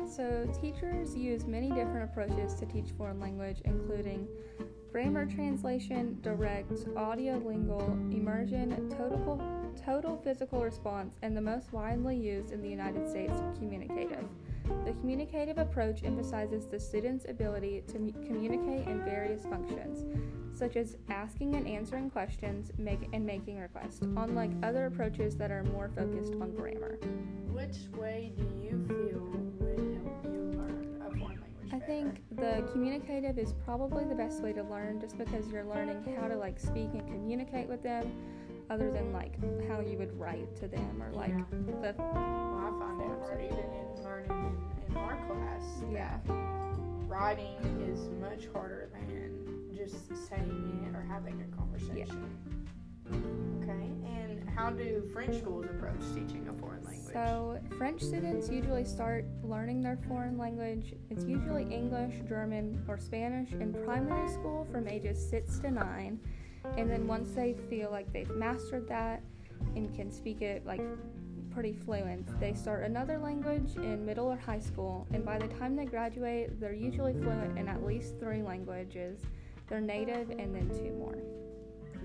So, 0.08 0.48
teachers 0.60 1.14
use 1.14 1.46
many 1.46 1.68
different 1.68 2.10
approaches 2.10 2.54
to 2.54 2.66
teach 2.66 2.90
foreign 2.98 3.20
language, 3.20 3.58
including 3.64 4.26
grammar 4.92 5.24
translation, 5.24 6.18
direct, 6.20 6.72
audiolingual, 6.94 8.12
immersion, 8.12 8.90
total, 8.90 9.40
total 9.84 10.16
physical 10.16 10.62
response, 10.62 11.14
and 11.22 11.36
the 11.36 11.40
most 11.40 11.72
widely 11.72 12.16
used 12.16 12.50
in 12.50 12.60
the 12.60 12.68
United 12.68 13.08
States, 13.08 13.40
communicative. 13.56 14.26
The 14.84 14.92
communicative 14.92 15.58
approach 15.58 16.02
emphasizes 16.04 16.66
the 16.66 16.78
student's 16.80 17.26
ability 17.28 17.84
to 17.88 17.96
m- 17.96 18.12
communicate 18.26 18.86
in 18.86 19.04
various 19.04 19.42
functions, 19.44 20.04
such 20.56 20.76
as 20.76 20.96
asking 21.08 21.54
and 21.54 21.66
answering 21.66 22.10
questions 22.10 22.70
make, 22.78 23.08
and 23.12 23.24
making 23.24 23.58
requests, 23.58 24.00
unlike 24.02 24.50
other 24.62 24.86
approaches 24.86 25.36
that 25.36 25.50
are 25.50 25.64
more 25.64 25.90
focused 25.94 26.34
on 26.40 26.52
grammar. 26.54 26.98
Which 27.52 27.76
way 27.98 28.32
do 28.36 28.42
you 28.62 28.84
feel 28.88 29.20
would 29.60 29.96
help 30.02 30.24
you 30.24 30.50
learn 30.58 30.96
a 30.96 31.04
foreign 31.04 31.20
language? 31.20 31.68
I 31.72 31.78
better? 31.78 31.86
think 31.86 32.22
the 32.32 32.68
communicative 32.72 33.38
is 33.38 33.52
probably 33.64 34.04
the 34.04 34.14
best 34.14 34.42
way 34.42 34.52
to 34.52 34.62
learn 34.62 35.00
just 35.00 35.16
because 35.18 35.48
you're 35.48 35.64
learning 35.64 36.02
how 36.20 36.28
to 36.28 36.36
like 36.36 36.58
speak 36.58 36.90
and 36.94 37.06
communicate 37.06 37.68
with 37.68 37.82
them 37.82 38.10
other 38.70 38.90
than 38.90 39.12
like 39.12 39.34
how 39.68 39.80
you 39.80 39.98
would 39.98 40.16
write 40.18 40.54
to 40.56 40.68
them 40.68 41.02
or 41.02 41.12
like 41.12 41.30
Yeah. 41.30 41.44
the 41.50 41.94
Well, 41.98 41.98
I 41.98 42.70
find 42.78 43.00
it 43.02 43.18
hard 43.18 43.40
even 43.42 43.58
in 43.58 44.04
learning 44.04 44.30
in, 44.86 44.90
in 44.92 44.96
our 44.96 45.16
class. 45.26 45.82
Yeah. 45.92 46.18
that 46.26 46.34
Writing 47.08 47.56
is 47.92 48.08
much 48.20 48.46
harder 48.54 48.88
than 48.92 49.74
just 49.76 50.06
saying 50.28 50.86
it 50.88 50.96
or 50.96 51.02
having 51.02 51.42
a 51.42 51.56
conversation. 51.56 52.30
Yeah. 53.10 53.16
Okay, 53.60 53.90
and 54.06 54.48
how 54.50 54.70
do 54.70 55.02
French 55.12 55.38
schools 55.40 55.64
approach 55.64 55.98
teaching 56.14 56.46
a 56.48 56.52
foreign 56.60 56.84
language? 56.84 57.12
So, 57.12 57.58
French 57.76 58.00
students 58.00 58.48
usually 58.48 58.84
start 58.84 59.24
learning 59.42 59.80
their 59.80 59.98
foreign 60.06 60.38
language. 60.38 60.94
It's 61.10 61.24
usually 61.24 61.64
English, 61.74 62.14
German, 62.28 62.84
or 62.86 62.96
Spanish 62.98 63.50
in 63.52 63.74
primary 63.84 64.28
school 64.28 64.68
from 64.70 64.86
ages 64.86 65.28
6 65.28 65.58
to 65.60 65.72
9. 65.72 66.20
And 66.76 66.90
then 66.90 67.06
once 67.06 67.30
they 67.32 67.54
feel 67.68 67.90
like 67.90 68.12
they've 68.12 68.30
mastered 68.30 68.88
that 68.88 69.22
and 69.74 69.94
can 69.94 70.10
speak 70.10 70.42
it 70.42 70.64
like 70.66 70.82
pretty 71.50 71.72
fluent, 71.72 72.38
they 72.40 72.54
start 72.54 72.84
another 72.84 73.18
language 73.18 73.76
in 73.76 74.04
middle 74.04 74.26
or 74.26 74.36
high 74.36 74.60
school. 74.60 75.06
And 75.12 75.24
by 75.24 75.38
the 75.38 75.48
time 75.48 75.76
they 75.76 75.84
graduate, 75.84 76.60
they're 76.60 76.72
usually 76.72 77.12
fluent 77.14 77.58
in 77.58 77.68
at 77.68 77.84
least 77.84 78.18
three 78.18 78.42
languages. 78.42 79.20
They're 79.68 79.80
native 79.80 80.30
and 80.30 80.54
then 80.54 80.68
two 80.68 80.92
more. 80.92 81.18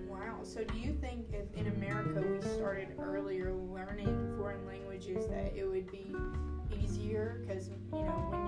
Wow. 0.07 0.39
So, 0.43 0.63
do 0.63 0.77
you 0.77 0.93
think 1.01 1.25
if 1.33 1.59
in 1.59 1.67
America 1.73 2.21
we 2.21 2.41
started 2.57 2.89
earlier 2.99 3.53
learning 3.53 4.35
foreign 4.37 4.65
languages, 4.65 5.25
that 5.27 5.53
it 5.55 5.65
would 5.65 5.91
be 5.91 6.15
easier? 6.81 7.43
Because 7.45 7.69
you 7.69 8.03
know, 8.03 8.27
when 8.29 8.44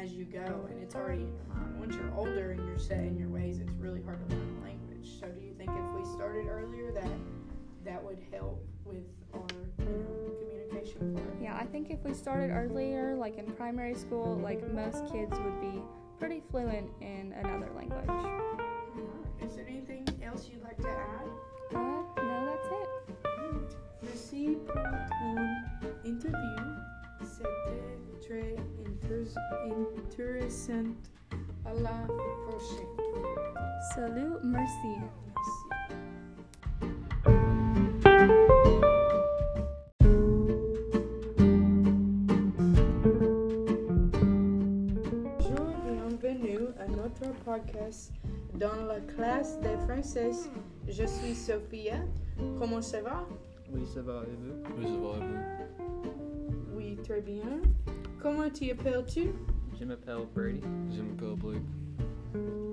as 0.00 0.12
you 0.12 0.24
go, 0.24 0.66
and 0.70 0.82
it's 0.82 0.94
already 0.94 1.22
in 1.22 1.34
your 1.34 1.44
mind. 1.54 1.78
Once 1.78 1.94
you're 1.94 2.14
older 2.14 2.52
and 2.52 2.66
you're 2.66 2.78
set 2.78 3.00
in 3.00 3.18
your 3.18 3.28
ways, 3.28 3.58
it's 3.58 3.72
really 3.72 4.02
hard 4.02 4.18
to 4.28 4.36
learn 4.36 4.56
a 4.60 4.64
language. 4.64 5.20
So, 5.20 5.26
do 5.26 5.40
you 5.40 5.52
think 5.52 5.70
if 5.70 5.94
we 5.94 6.04
started 6.10 6.46
earlier, 6.48 6.90
that 6.92 7.10
that 7.84 8.02
would 8.02 8.18
help 8.32 8.64
with 8.84 9.04
our 9.34 9.44
you 9.78 9.84
know, 9.84 10.34
communication 10.40 11.14
part? 11.14 11.36
Yeah, 11.42 11.56
I 11.56 11.66
think 11.66 11.90
if 11.90 11.98
we 12.02 12.14
started 12.14 12.50
earlier, 12.50 13.14
like 13.14 13.36
in 13.36 13.44
primary 13.52 13.94
school, 13.94 14.40
like 14.42 14.72
most 14.72 15.04
kids 15.12 15.36
would 15.38 15.60
be 15.60 15.82
pretty 16.18 16.42
fluent 16.50 16.88
in 17.00 17.34
another 17.38 17.70
language. 17.76 18.08
Alright. 18.08 18.60
Is 19.44 19.56
there 19.56 19.66
anything 19.68 20.06
else 20.24 20.48
you'd 20.50 20.62
like 20.62 20.78
to 20.78 20.88
add? 20.88 21.28
Uh, 21.74 22.02
no, 22.16 22.46
that's 22.46 22.68
it. 22.72 23.76
Merci 24.02 24.56
pour 24.66 25.08
ton 25.20 25.64
interview. 26.04 26.56
C'était 27.22 28.09
très 28.20 28.56
intéressant. 29.98 30.84
À 31.64 31.74
la 31.74 32.06
prochaine. 32.46 32.86
Salut, 33.94 34.32
merci. 34.44 34.88
Merci. 35.26 35.60
Bonjour, 45.38 45.66
bienvenue 45.84 46.64
à 46.78 46.86
notre 46.88 47.32
podcast 47.44 48.12
dans 48.54 48.84
la 48.86 49.00
classe 49.00 49.60
de 49.60 49.76
français. 49.86 50.32
Je 50.88 51.04
suis 51.06 51.34
Sophia. 51.34 51.96
Comment 52.58 52.82
ça 52.82 53.02
va? 53.02 53.26
Oui, 53.72 53.86
ça 53.86 54.02
va, 54.02 54.22
et 54.24 54.36
vous? 54.40 54.54
Oui, 54.78 54.84
ça 54.84 54.98
va, 54.98 55.16
et 55.16 55.28
vous? 55.28 56.39
Oui, 56.80 56.96
très 57.04 57.20
bien. 57.20 57.60
Comment 58.22 58.48
t'y 58.48 58.70
appelles-tu? 58.70 59.32
Je 59.78 59.84
m'appelle 59.84 60.26
Brady. 60.34 60.62
Je 60.90 61.02
m'appelle 61.02 61.36
Blake. 61.36 61.62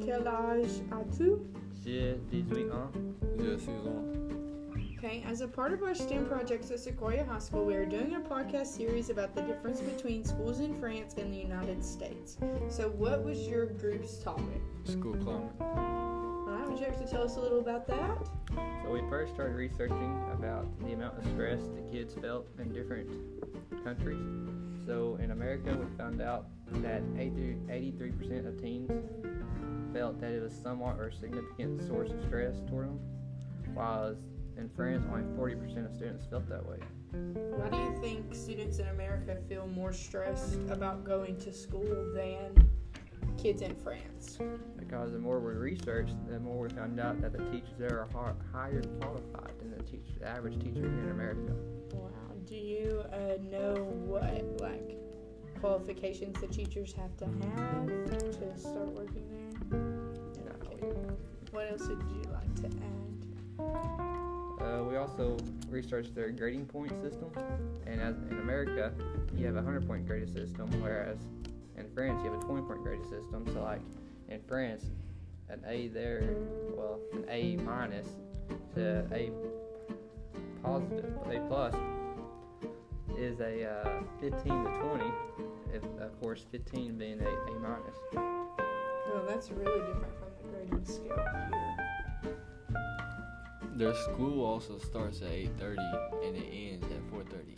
Quel 0.05 0.25
âge 0.25 0.81
as-tu? 0.91 1.33
J'ai 1.83 2.15
18 2.31 2.71
ans. 2.71 2.89
J'ai 3.37 3.57
6 3.57 3.69
ans. 3.69 4.05
Okay, 4.97 5.23
as 5.29 5.41
a 5.41 5.47
part 5.47 5.73
of 5.73 5.83
our 5.83 5.93
STEM 5.93 6.25
projects 6.25 6.71
at 6.71 6.79
Sequoia 6.79 7.25
High 7.25 7.39
School, 7.39 7.65
we 7.65 7.75
are 7.75 7.85
doing 7.85 8.15
a 8.15 8.19
podcast 8.19 8.67
series 8.67 9.09
about 9.09 9.35
the 9.35 9.41
difference 9.41 9.81
between 9.81 10.23
schools 10.23 10.61
in 10.61 10.73
France 10.79 11.15
and 11.17 11.31
the 11.31 11.37
United 11.37 11.83
States. 11.83 12.37
So, 12.69 12.89
what 12.89 13.23
was 13.23 13.45
your 13.47 13.65
group's 13.65 14.17
topic? 14.19 14.61
School 14.85 15.17
climate. 15.17 16.16
Alright, 16.47 16.69
would 16.69 16.79
you 16.79 16.85
like 16.85 16.97
to 16.97 17.05
tell 17.05 17.23
us 17.23 17.35
a 17.35 17.41
little 17.41 17.59
about 17.59 17.87
that? 17.87 18.29
So 18.83 18.91
we 18.91 19.01
first 19.09 19.33
started 19.33 19.55
researching 19.55 20.23
about 20.31 20.65
the 20.79 20.93
amount 20.93 21.17
of 21.17 21.25
stress 21.33 21.59
the 21.75 21.81
kids 21.91 22.13
felt 22.13 22.47
in 22.57 22.71
different 22.71 23.09
countries. 23.83 24.25
So 24.85 25.19
in 25.21 25.31
America, 25.31 25.77
we 25.77 25.97
found 25.97 26.21
out 26.21 26.47
that 26.75 27.01
80 27.17 27.57
83% 27.69 28.47
of 28.47 28.61
teens 28.61 28.89
felt 29.93 30.21
that 30.21 30.31
it 30.31 30.41
was 30.41 30.53
somewhat 30.53 30.99
or 30.99 31.11
significant 31.11 31.85
source 31.85 32.11
of 32.11 32.23
stress 32.23 32.55
toward 32.69 32.87
them, 32.87 32.99
while 33.73 34.15
in 34.57 34.69
France, 34.69 35.05
only 35.11 35.23
40% 35.37 35.85
of 35.85 35.93
students 35.93 36.25
felt 36.25 36.47
that 36.47 36.65
way. 36.65 36.77
Why 37.11 37.69
do 37.69 37.77
you 37.77 37.97
think 38.01 38.33
students 38.33 38.79
in 38.79 38.87
America 38.87 39.37
feel 39.49 39.67
more 39.67 39.91
stressed 39.91 40.59
about 40.69 41.03
going 41.03 41.37
to 41.39 41.51
school 41.51 42.13
than 42.15 42.69
kids 43.37 43.61
in 43.61 43.75
France? 43.75 44.39
Because 44.87 45.11
the 45.11 45.19
more 45.19 45.39
we 45.39 45.53
researched, 45.53 46.15
the 46.29 46.39
more 46.39 46.59
we 46.59 46.69
found 46.69 46.97
out 46.99 47.21
that 47.21 47.33
the 47.33 47.43
teachers 47.51 47.75
there 47.77 47.99
are 47.99 48.07
har- 48.13 48.35
higher 48.53 48.81
qualified 49.01 49.51
than 49.59 49.71
the, 49.77 49.83
teach- 49.83 50.17
the 50.19 50.27
average 50.27 50.57
teacher 50.59 50.79
here 50.79 50.87
in 50.87 51.09
America. 51.11 51.53
Wow. 51.93 52.09
Do 52.45 52.55
you 52.55 53.03
uh, 53.11 53.37
know 53.51 53.75
what 54.05 54.45
like 54.61 54.97
qualifications 55.59 56.39
the 56.39 56.47
teachers 56.47 56.93
have 56.93 57.15
to 57.17 57.25
have 57.25 57.87
to 58.39 58.57
start 58.57 58.87
working 58.87 59.25
there? 59.29 59.79
No, 60.45 61.17
What 61.51 61.71
else 61.71 61.87
would 61.87 62.01
you 62.03 62.21
like 62.31 62.55
to 62.61 62.67
add? 62.67 63.63
Uh, 64.61 64.83
we 64.83 64.95
also 64.95 65.37
researched 65.69 66.15
their 66.15 66.31
grading 66.31 66.65
point 66.65 66.91
system, 67.01 67.29
and 67.85 67.99
as 67.99 68.15
in 68.31 68.39
America, 68.39 68.93
you 69.35 69.45
have 69.45 69.57
a 69.57 69.61
hundred 69.61 69.85
point 69.85 70.07
grading 70.07 70.33
system, 70.33 70.69
whereas 70.81 71.17
in 71.77 71.85
France 71.93 72.21
you 72.23 72.31
have 72.31 72.41
a 72.41 72.45
twenty 72.45 72.61
point 72.61 72.81
grading 72.83 73.03
system. 73.03 73.45
So 73.53 73.61
like 73.63 73.81
in 74.29 74.41
France, 74.47 74.85
an 75.49 75.63
A 75.67 75.87
there, 75.87 76.35
well, 76.75 76.99
an 77.13 77.25
A 77.29 77.55
minus 77.57 78.07
to 78.75 79.05
A 79.11 79.31
positive, 80.63 81.13
A 81.29 81.39
plus 81.47 81.75
is 83.17 83.39
a 83.39 83.69
uh, 83.69 84.03
fifteen 84.19 84.63
to 84.63 84.69
twenty. 84.81 85.11
If, 85.73 85.83
of 86.01 86.21
course, 86.21 86.45
fifteen 86.51 86.97
being 86.97 87.19
a 87.21 87.27
A 87.27 87.59
minus. 87.59 87.95
Well, 88.13 89.25
that's 89.27 89.49
really 89.51 89.79
different 89.79 90.13
from 90.19 90.29
the 90.41 90.57
grading 90.57 90.85
scale 90.85 91.25
here. 91.51 91.77
Their 93.75 93.93
school 93.93 94.43
also 94.43 94.79
starts 94.79 95.21
at 95.21 95.29
8:30 95.29 95.77
and 96.25 96.35
it 96.35 96.47
ends 96.51 96.85
at 96.85 97.01
4:30, 97.11 97.57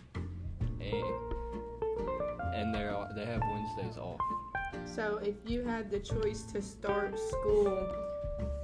and 0.82 1.40
and 2.54 2.76
they 2.76 2.84
are 2.84 3.10
they 3.16 3.26
have 3.26 3.42
Wednesdays 3.42 3.98
off. 3.98 4.20
So 4.96 5.20
if 5.24 5.36
you 5.46 5.64
had 5.64 5.90
the 5.92 6.00
choice 6.00 6.44
to 6.52 6.62
start 6.62 7.18
school 7.18 7.88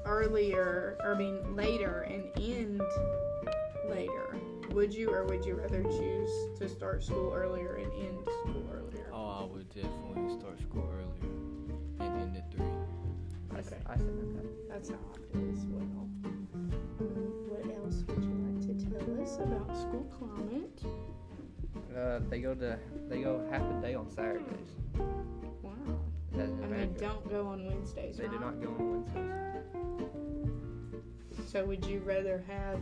earlier, 0.05 0.97
or 1.03 1.13
I 1.13 1.17
mean 1.17 1.55
later, 1.55 2.01
and 2.01 2.23
end 2.41 2.81
later, 3.89 4.35
would 4.71 4.93
you 4.93 5.11
or 5.11 5.23
would 5.25 5.45
you 5.45 5.55
rather 5.55 5.83
choose 5.83 6.59
to 6.59 6.67
start 6.67 7.03
school 7.03 7.31
earlier 7.33 7.75
and 7.75 7.91
end 7.93 8.17
school 8.41 8.69
earlier? 8.73 9.09
Oh, 9.13 9.27
I 9.27 9.43
would 9.45 9.69
definitely 9.69 10.37
start 10.39 10.59
school 10.59 10.89
earlier 10.91 11.31
and 11.99 12.21
end 12.21 12.37
at 12.37 12.51
three. 12.51 12.65
Okay. 13.59 13.81
I 13.85 13.95
said 13.95 14.35
that. 14.35 14.69
That's 14.69 14.89
how 14.89 14.95
I 14.95 15.17
feel 15.31 15.51
as 15.53 15.65
well. 15.67 16.09
What 17.47 17.75
else 17.77 18.03
would 18.07 18.23
you 18.23 18.35
like 18.43 18.61
to 18.67 18.73
tell 18.89 19.21
us 19.21 19.37
about 19.37 19.77
school 19.77 20.05
climate? 20.17 20.81
Uh, 21.95 22.19
they 22.29 22.39
go 22.39 22.53
to 22.55 22.77
they 23.09 23.21
go 23.21 23.41
half 23.51 23.61
a 23.61 23.81
day 23.81 23.93
on 23.93 24.09
Saturdays. 24.11 24.75
Wow. 25.61 25.73
Don't 26.97 27.29
go 27.29 27.47
on 27.47 27.65
Wednesdays. 27.65 28.17
They 28.17 28.27
do 28.27 28.39
not 28.39 28.61
go 28.61 28.69
on 28.69 28.91
Wednesdays. 28.91 29.25
So 31.51 31.65
would 31.65 31.85
you 31.85 31.99
rather 31.99 32.43
have 32.47 32.79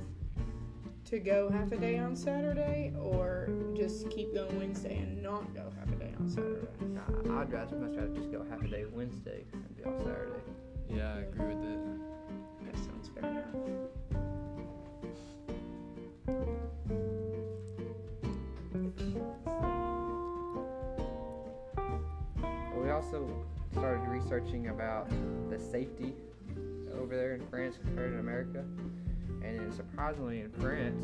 to 1.05 1.19
go 1.19 1.49
half 1.49 1.71
a 1.71 1.77
day 1.77 1.99
on 1.99 2.15
Saturday 2.15 2.93
or 2.99 3.49
just 3.75 4.09
keep 4.09 4.33
going 4.33 4.57
Wednesday 4.57 4.97
and 4.97 5.21
not 5.21 5.53
go 5.53 5.71
half 5.77 5.91
a 5.91 5.95
day 5.95 6.13
on 6.19 6.29
Saturday? 6.29 6.67
Nah, 6.81 7.41
I'd 7.41 7.51
rather 7.51 7.75
much 7.75 7.95
rather 7.95 8.13
just 8.13 8.31
go 8.31 8.43
half 8.49 8.61
a 8.63 8.67
day 8.67 8.85
Wednesday 8.91 9.45
and 9.53 9.77
be 9.77 9.83
on 9.83 9.99
Saturday. 9.99 10.39
Yeah, 10.89 11.13
I 11.13 11.19
agree 11.19 11.53
with 11.53 11.61
that. 11.61 11.79
That 12.65 12.77
sounds 12.77 13.09
fair 13.13 13.29
enough. 13.29 13.45
But 22.73 22.83
we 22.83 22.89
also 22.89 23.29
started 23.73 24.07
researching 24.07 24.69
about 24.69 25.09
the 25.49 25.59
safety 25.59 26.13
over 26.99 27.15
there 27.15 27.33
in 27.33 27.45
France 27.47 27.77
compared 27.83 28.13
to 28.13 28.19
America, 28.19 28.63
and 29.43 29.73
surprisingly 29.73 30.41
in 30.41 30.51
France, 30.51 31.03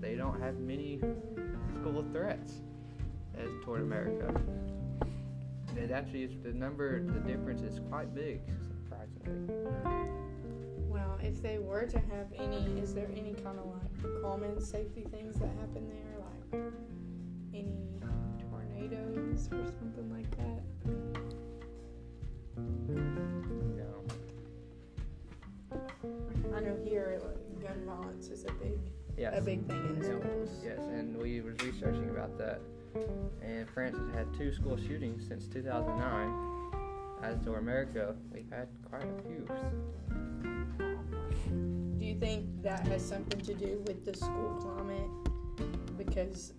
they 0.00 0.14
don't 0.14 0.40
have 0.40 0.58
many 0.58 0.98
school 1.80 2.04
threats 2.12 2.54
as 3.38 3.48
toward 3.64 3.82
America. 3.82 4.32
It 5.76 5.90
actually 5.90 6.24
is 6.24 6.32
the 6.42 6.52
number, 6.52 7.02
the 7.04 7.20
difference 7.20 7.62
is 7.62 7.80
quite 7.90 8.14
big, 8.14 8.40
surprisingly. 8.66 9.54
Well, 10.88 11.18
if 11.22 11.40
they 11.42 11.58
were 11.58 11.84
to 11.86 11.98
have 11.98 12.32
any, 12.36 12.80
is 12.80 12.92
there 12.94 13.08
any 13.12 13.34
kind 13.34 13.58
of 13.58 13.66
like 13.66 14.22
common 14.22 14.60
safety 14.60 15.04
things 15.10 15.36
that 15.36 15.50
happen 15.60 15.88
there? 15.88 16.18
Like 16.18 16.62
any 17.54 17.76
tornadoes 18.50 19.48
or 19.52 19.64
something 19.78 20.10
like 20.10 20.30
that? 20.38 20.62
No. 23.76 24.04
I 26.56 26.60
know 26.60 26.76
here 26.84 27.20
like, 27.24 27.62
gun 27.62 27.82
violence 27.86 28.28
is 28.28 28.44
a 28.44 28.52
big, 28.52 28.78
Yes. 29.16 29.34
a 29.36 29.40
big 29.40 29.66
thing 29.66 29.84
in 29.96 30.02
schools. 30.02 30.50
Yes, 30.64 30.78
and 30.88 31.16
we 31.16 31.40
was 31.40 31.54
researching 31.62 32.10
about 32.10 32.36
that. 32.38 32.60
And 33.42 33.68
France 33.70 33.96
has 33.98 34.14
had 34.14 34.32
two 34.34 34.52
school 34.52 34.76
shootings 34.76 35.26
since 35.28 35.46
2009. 35.46 36.46
As 37.22 37.38
to 37.44 37.54
America, 37.54 38.16
we've 38.32 38.50
had 38.50 38.68
quite 38.88 39.04
a 39.04 39.22
few. 39.22 39.46
Do 41.98 42.04
you 42.06 42.14
think 42.18 42.62
that 42.62 42.86
has 42.88 43.06
something 43.06 43.40
to 43.42 43.52
do 43.54 43.82
with 43.86 44.04
the 44.06 44.14
school 44.16 44.54
climate? 44.60 45.10
Because 45.98 46.54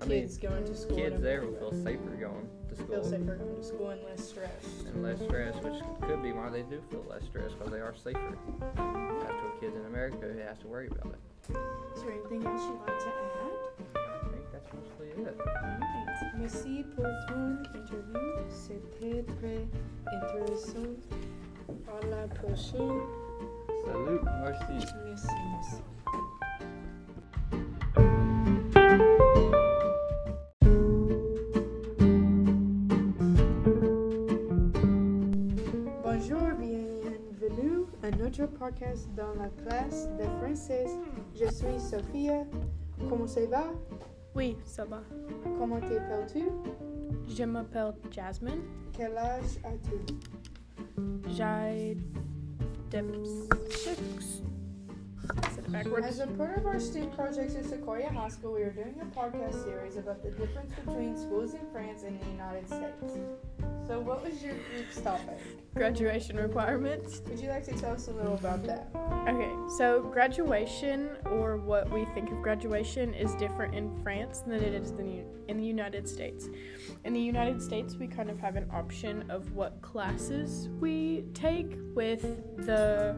I 0.00 0.04
mean, 0.04 0.22
kids 0.22 0.36
going 0.38 0.64
to 0.64 0.76
school 0.76 0.96
kids 0.96 1.22
there 1.22 1.42
will 1.42 1.54
feel 1.54 1.84
safer 1.84 2.10
going 2.20 2.48
to 2.68 2.76
school. 2.76 2.86
feel 2.86 3.04
safer 3.04 3.36
going 3.36 3.56
to 3.56 3.64
school 3.64 3.90
and 3.90 4.02
less 4.04 4.28
stress. 4.28 4.64
and 4.86 5.02
less 5.02 5.18
stress, 5.20 5.54
which 5.62 5.82
could 6.02 6.22
be 6.22 6.32
why 6.32 6.50
they 6.50 6.62
do 6.62 6.82
feel 6.90 7.04
less 7.08 7.24
stress 7.24 7.52
because 7.52 7.72
they 7.72 7.80
are 7.80 7.94
safer. 7.94 8.36
As 8.76 9.28
to 9.28 9.52
kids 9.60 9.74
in 9.74 9.86
America 9.86 10.26
who 10.32 10.38
has 10.40 10.58
to 10.58 10.66
worry 10.66 10.88
about 10.88 11.14
it. 11.14 11.56
Is 11.96 12.02
there 12.02 12.12
anything 12.12 12.46
else 12.46 12.62
you'd 12.62 12.78
like 12.80 12.98
to 12.98 13.06
add? 13.06 13.96
I 13.96 14.28
think 14.28 14.44
that's 14.52 14.70
mostly 14.74 15.08
it. 15.08 15.40
Alright. 15.40 15.80
Merci 16.38 16.84
pour 16.94 17.06
ton 17.28 17.62
interview. 17.74 18.36
C'était 18.50 19.24
très 19.24 19.66
intéressant. 20.12 20.96
À 21.88 22.06
la 22.06 22.28
prochaine. 22.28 23.00
Salut, 23.86 24.20
merci. 24.42 24.86
Merci, 25.04 25.28
merci. 25.52 25.82
À 38.06 38.10
notre 38.12 38.46
podcast 38.46 39.08
dans 39.16 39.34
la 39.34 39.48
classe 39.48 40.08
de 40.16 40.22
français. 40.38 40.86
Je 41.34 41.46
suis 41.46 41.80
Sophia. 41.80 42.44
Comment 43.08 43.26
ça 43.26 43.44
va? 43.46 43.64
Oui, 44.36 44.56
ça 44.64 44.84
va. 44.84 45.02
Comment 45.58 45.80
t'appelles-tu? 45.80 46.44
Je 47.26 47.42
m'appelle 47.42 47.94
Jasmine. 48.12 48.62
Quel 48.92 49.18
âge 49.18 49.58
as-tu? 49.64 49.96
J'ai 51.30 51.96
six. 53.70 54.42
Is 55.42 55.58
it 55.58 55.72
backwards? 55.72 56.06
As 56.06 56.20
a 56.20 56.28
part 56.28 56.58
of 56.58 56.64
our 56.64 56.78
student 56.78 57.12
projects 57.12 57.56
at 57.56 57.64
Sequoia 57.64 58.08
High 58.08 58.28
School, 58.28 58.52
we 58.52 58.62
are 58.62 58.70
doing 58.70 58.94
a 59.02 59.06
podcast 59.18 59.64
series 59.64 59.96
about 59.96 60.22
the 60.22 60.30
difference 60.30 60.72
between 60.84 61.16
schools 61.16 61.54
in 61.54 61.66
France 61.72 62.04
and 62.04 62.20
the 62.20 62.26
United 62.26 62.68
States. 62.68 63.18
So, 63.86 64.00
what 64.00 64.24
was 64.24 64.42
your 64.42 64.54
group's 64.54 65.00
topic? 65.00 65.38
Graduation 65.74 66.36
requirements. 66.36 67.22
Would 67.28 67.38
you 67.38 67.48
like 67.48 67.64
to 67.66 67.72
tell 67.72 67.92
us 67.92 68.08
a 68.08 68.10
little 68.10 68.34
about 68.34 68.64
that? 68.64 68.88
Okay, 69.28 69.52
so 69.78 70.02
graduation, 70.02 71.10
or 71.26 71.58
what 71.58 71.88
we 71.90 72.04
think 72.06 72.32
of 72.32 72.42
graduation, 72.42 73.14
is 73.14 73.34
different 73.36 73.76
in 73.76 73.96
France 74.02 74.40
than 74.40 74.54
it 74.54 74.74
is 74.74 74.90
in 74.90 75.56
the, 75.58 75.64
United 75.64 76.08
States. 76.08 76.48
In 77.04 77.12
the 77.12 77.20
United 77.20 77.62
States, 77.62 77.94
we 77.94 78.08
kind 78.08 78.28
of 78.28 78.40
have 78.40 78.56
an 78.56 78.68
option 78.72 79.30
of 79.30 79.52
what 79.52 79.80
classes 79.82 80.68
we 80.80 81.24
take, 81.32 81.76
with 81.94 82.22
the 82.66 83.16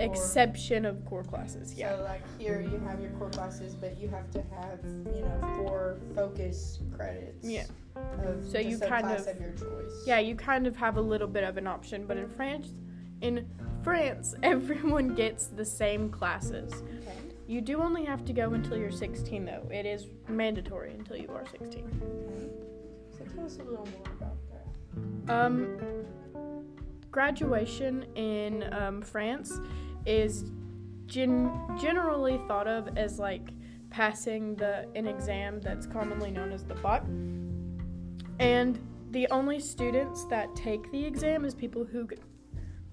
exception 0.00 0.84
of 0.84 1.04
core 1.06 1.22
classes. 1.24 1.74
Yeah. 1.74 1.96
So, 1.96 2.02
like 2.04 2.22
here, 2.38 2.60
you 2.60 2.78
have 2.86 3.00
your 3.00 3.10
core 3.12 3.30
classes, 3.30 3.74
but 3.74 3.98
you 3.98 4.08
have 4.08 4.30
to 4.32 4.42
have, 4.54 4.78
you 5.14 5.22
know, 5.22 5.54
four 5.56 5.98
focus 6.14 6.80
credits. 6.96 7.46
Yeah. 7.48 7.64
Of 8.24 8.48
So 8.50 8.58
you 8.58 8.78
kind 8.78 9.10
of- 9.10 9.26
of 9.26 9.40
your 9.40 9.52
choice. 9.52 10.04
Yeah, 10.06 10.18
you 10.18 10.34
kind 10.34 10.66
of 10.66 10.76
have 10.76 10.96
a 10.96 11.00
little 11.00 11.28
bit 11.28 11.44
of 11.44 11.56
an 11.56 11.66
option, 11.66 12.06
but 12.06 12.16
in 12.16 12.28
France, 12.28 12.74
in 13.20 13.46
France, 13.82 14.34
everyone 14.42 15.14
gets 15.14 15.46
the 15.46 15.64
same 15.64 16.10
classes. 16.10 16.72
Okay. 16.72 17.12
You 17.46 17.60
do 17.60 17.82
only 17.82 18.04
have 18.04 18.24
to 18.26 18.32
go 18.32 18.52
until 18.54 18.76
you're 18.76 18.90
16, 18.90 19.44
though. 19.44 19.68
It 19.70 19.84
is 19.84 20.06
mandatory 20.28 20.94
until 20.94 21.16
you 21.16 21.28
are 21.30 21.44
16. 21.46 21.84
So 23.18 23.24
tell 23.34 23.44
us 23.44 23.56
a 23.56 23.64
little 23.64 23.86
more 23.86 24.12
about 24.16 24.36
that. 25.26 25.32
Um, 25.34 25.78
graduation 27.12 28.04
in 28.16 28.72
um, 28.72 29.02
France 29.02 29.60
is 30.06 30.50
gen- 31.06 31.52
generally 31.80 32.40
thought 32.48 32.66
of 32.66 32.96
as 32.96 33.18
like 33.18 33.50
passing 33.90 34.56
the 34.56 34.88
an 34.96 35.06
exam 35.06 35.60
that's 35.60 35.86
commonly 35.86 36.30
known 36.30 36.50
as 36.50 36.64
the 36.64 36.74
BAC, 36.76 37.04
and 38.40 38.80
the 39.10 39.28
only 39.30 39.60
students 39.60 40.24
that 40.24 40.54
take 40.56 40.90
the 40.90 41.04
exam 41.04 41.44
is 41.44 41.54
people 41.54 41.84
who 41.84 42.08
g- 42.08 42.16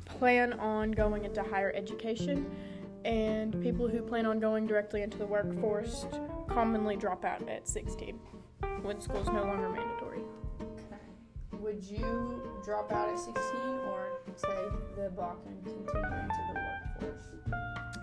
plan 0.03 0.53
on 0.53 0.91
going 0.91 1.23
into 1.23 1.41
higher 1.41 1.71
education, 1.73 2.45
and 3.05 3.59
people 3.61 3.87
who 3.87 4.01
plan 4.01 4.25
on 4.25 4.39
going 4.39 4.67
directly 4.67 5.01
into 5.01 5.17
the 5.17 5.25
workforce 5.25 6.05
commonly 6.49 6.97
drop 6.97 7.23
out 7.23 7.47
at 7.47 7.67
16 7.69 8.19
when 8.81 8.99
school's 8.99 9.27
no 9.27 9.43
longer 9.45 9.69
mandatory. 9.69 10.21
Would 11.53 11.83
you 11.83 12.41
drop 12.65 12.91
out 12.91 13.09
at 13.09 13.19
16 13.19 13.35
or 13.87 14.08
take 14.41 14.95
the 14.95 15.09
block 15.09 15.39
and 15.47 15.63
continue 15.63 16.01
into 16.01 16.35
the 16.53 16.59
workforce? 17.01 17.23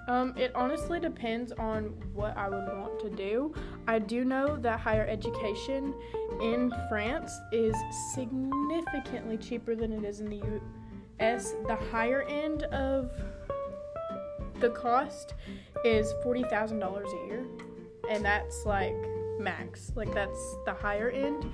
Um, 0.08 0.34
it 0.36 0.52
honestly 0.54 1.00
depends 1.00 1.52
on 1.52 1.84
what 2.14 2.36
I 2.36 2.48
would 2.48 2.66
want 2.78 3.00
to 3.00 3.10
do. 3.10 3.54
I 3.88 3.98
do 3.98 4.24
know 4.24 4.56
that 4.56 4.78
higher 4.78 5.06
education 5.06 5.94
in 6.40 6.72
France 6.88 7.32
is 7.50 7.74
significantly 8.14 9.36
cheaper 9.36 9.74
than 9.74 9.92
it 9.92 10.04
is 10.04 10.20
in 10.20 10.30
the 10.30 10.42
US. 11.18 11.54
The 11.66 11.76
higher 11.90 12.22
end 12.22 12.64
of 12.64 13.10
the 14.60 14.70
cost 14.70 15.34
is 15.84 16.12
$40,000 16.24 16.80
a 16.80 17.26
year, 17.26 17.44
and 18.08 18.24
that's 18.24 18.64
like 18.64 18.94
max. 19.38 19.92
Like, 19.94 20.12
that's 20.14 20.56
the 20.64 20.74
higher 20.74 21.10
end. 21.10 21.44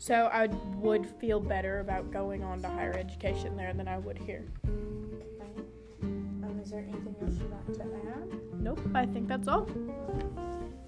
So, 0.00 0.30
I 0.32 0.46
would 0.76 1.06
feel 1.18 1.40
better 1.40 1.80
about 1.80 2.12
going 2.12 2.44
on 2.44 2.62
to 2.62 2.68
higher 2.68 2.92
education 2.96 3.56
there 3.56 3.74
than 3.74 3.88
I 3.88 3.98
would 3.98 4.16
here. 4.16 4.44
Okay. 4.64 5.62
Um, 6.02 6.60
is 6.62 6.70
there 6.70 6.80
anything 6.80 7.16
else 7.20 7.34
you'd 7.38 7.50
like 7.50 7.74
to 7.74 7.82
add? 7.82 8.40
Nope, 8.60 8.80
I 8.94 9.06
think 9.06 9.26
that's 9.28 9.48
all. 9.48 9.68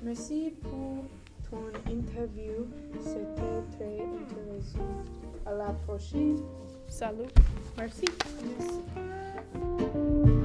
Merci 0.00 0.54
pour 0.62 1.04
ton 1.50 1.72
interview. 1.90 2.66
C'était 3.00 3.62
très 3.76 4.00
intéressant. 4.00 5.04
À 5.44 5.52
la 5.52 5.72
prochaine. 5.86 6.38
Salut. 6.86 7.28
Merci. 7.76 8.06
Merci. 8.58 10.39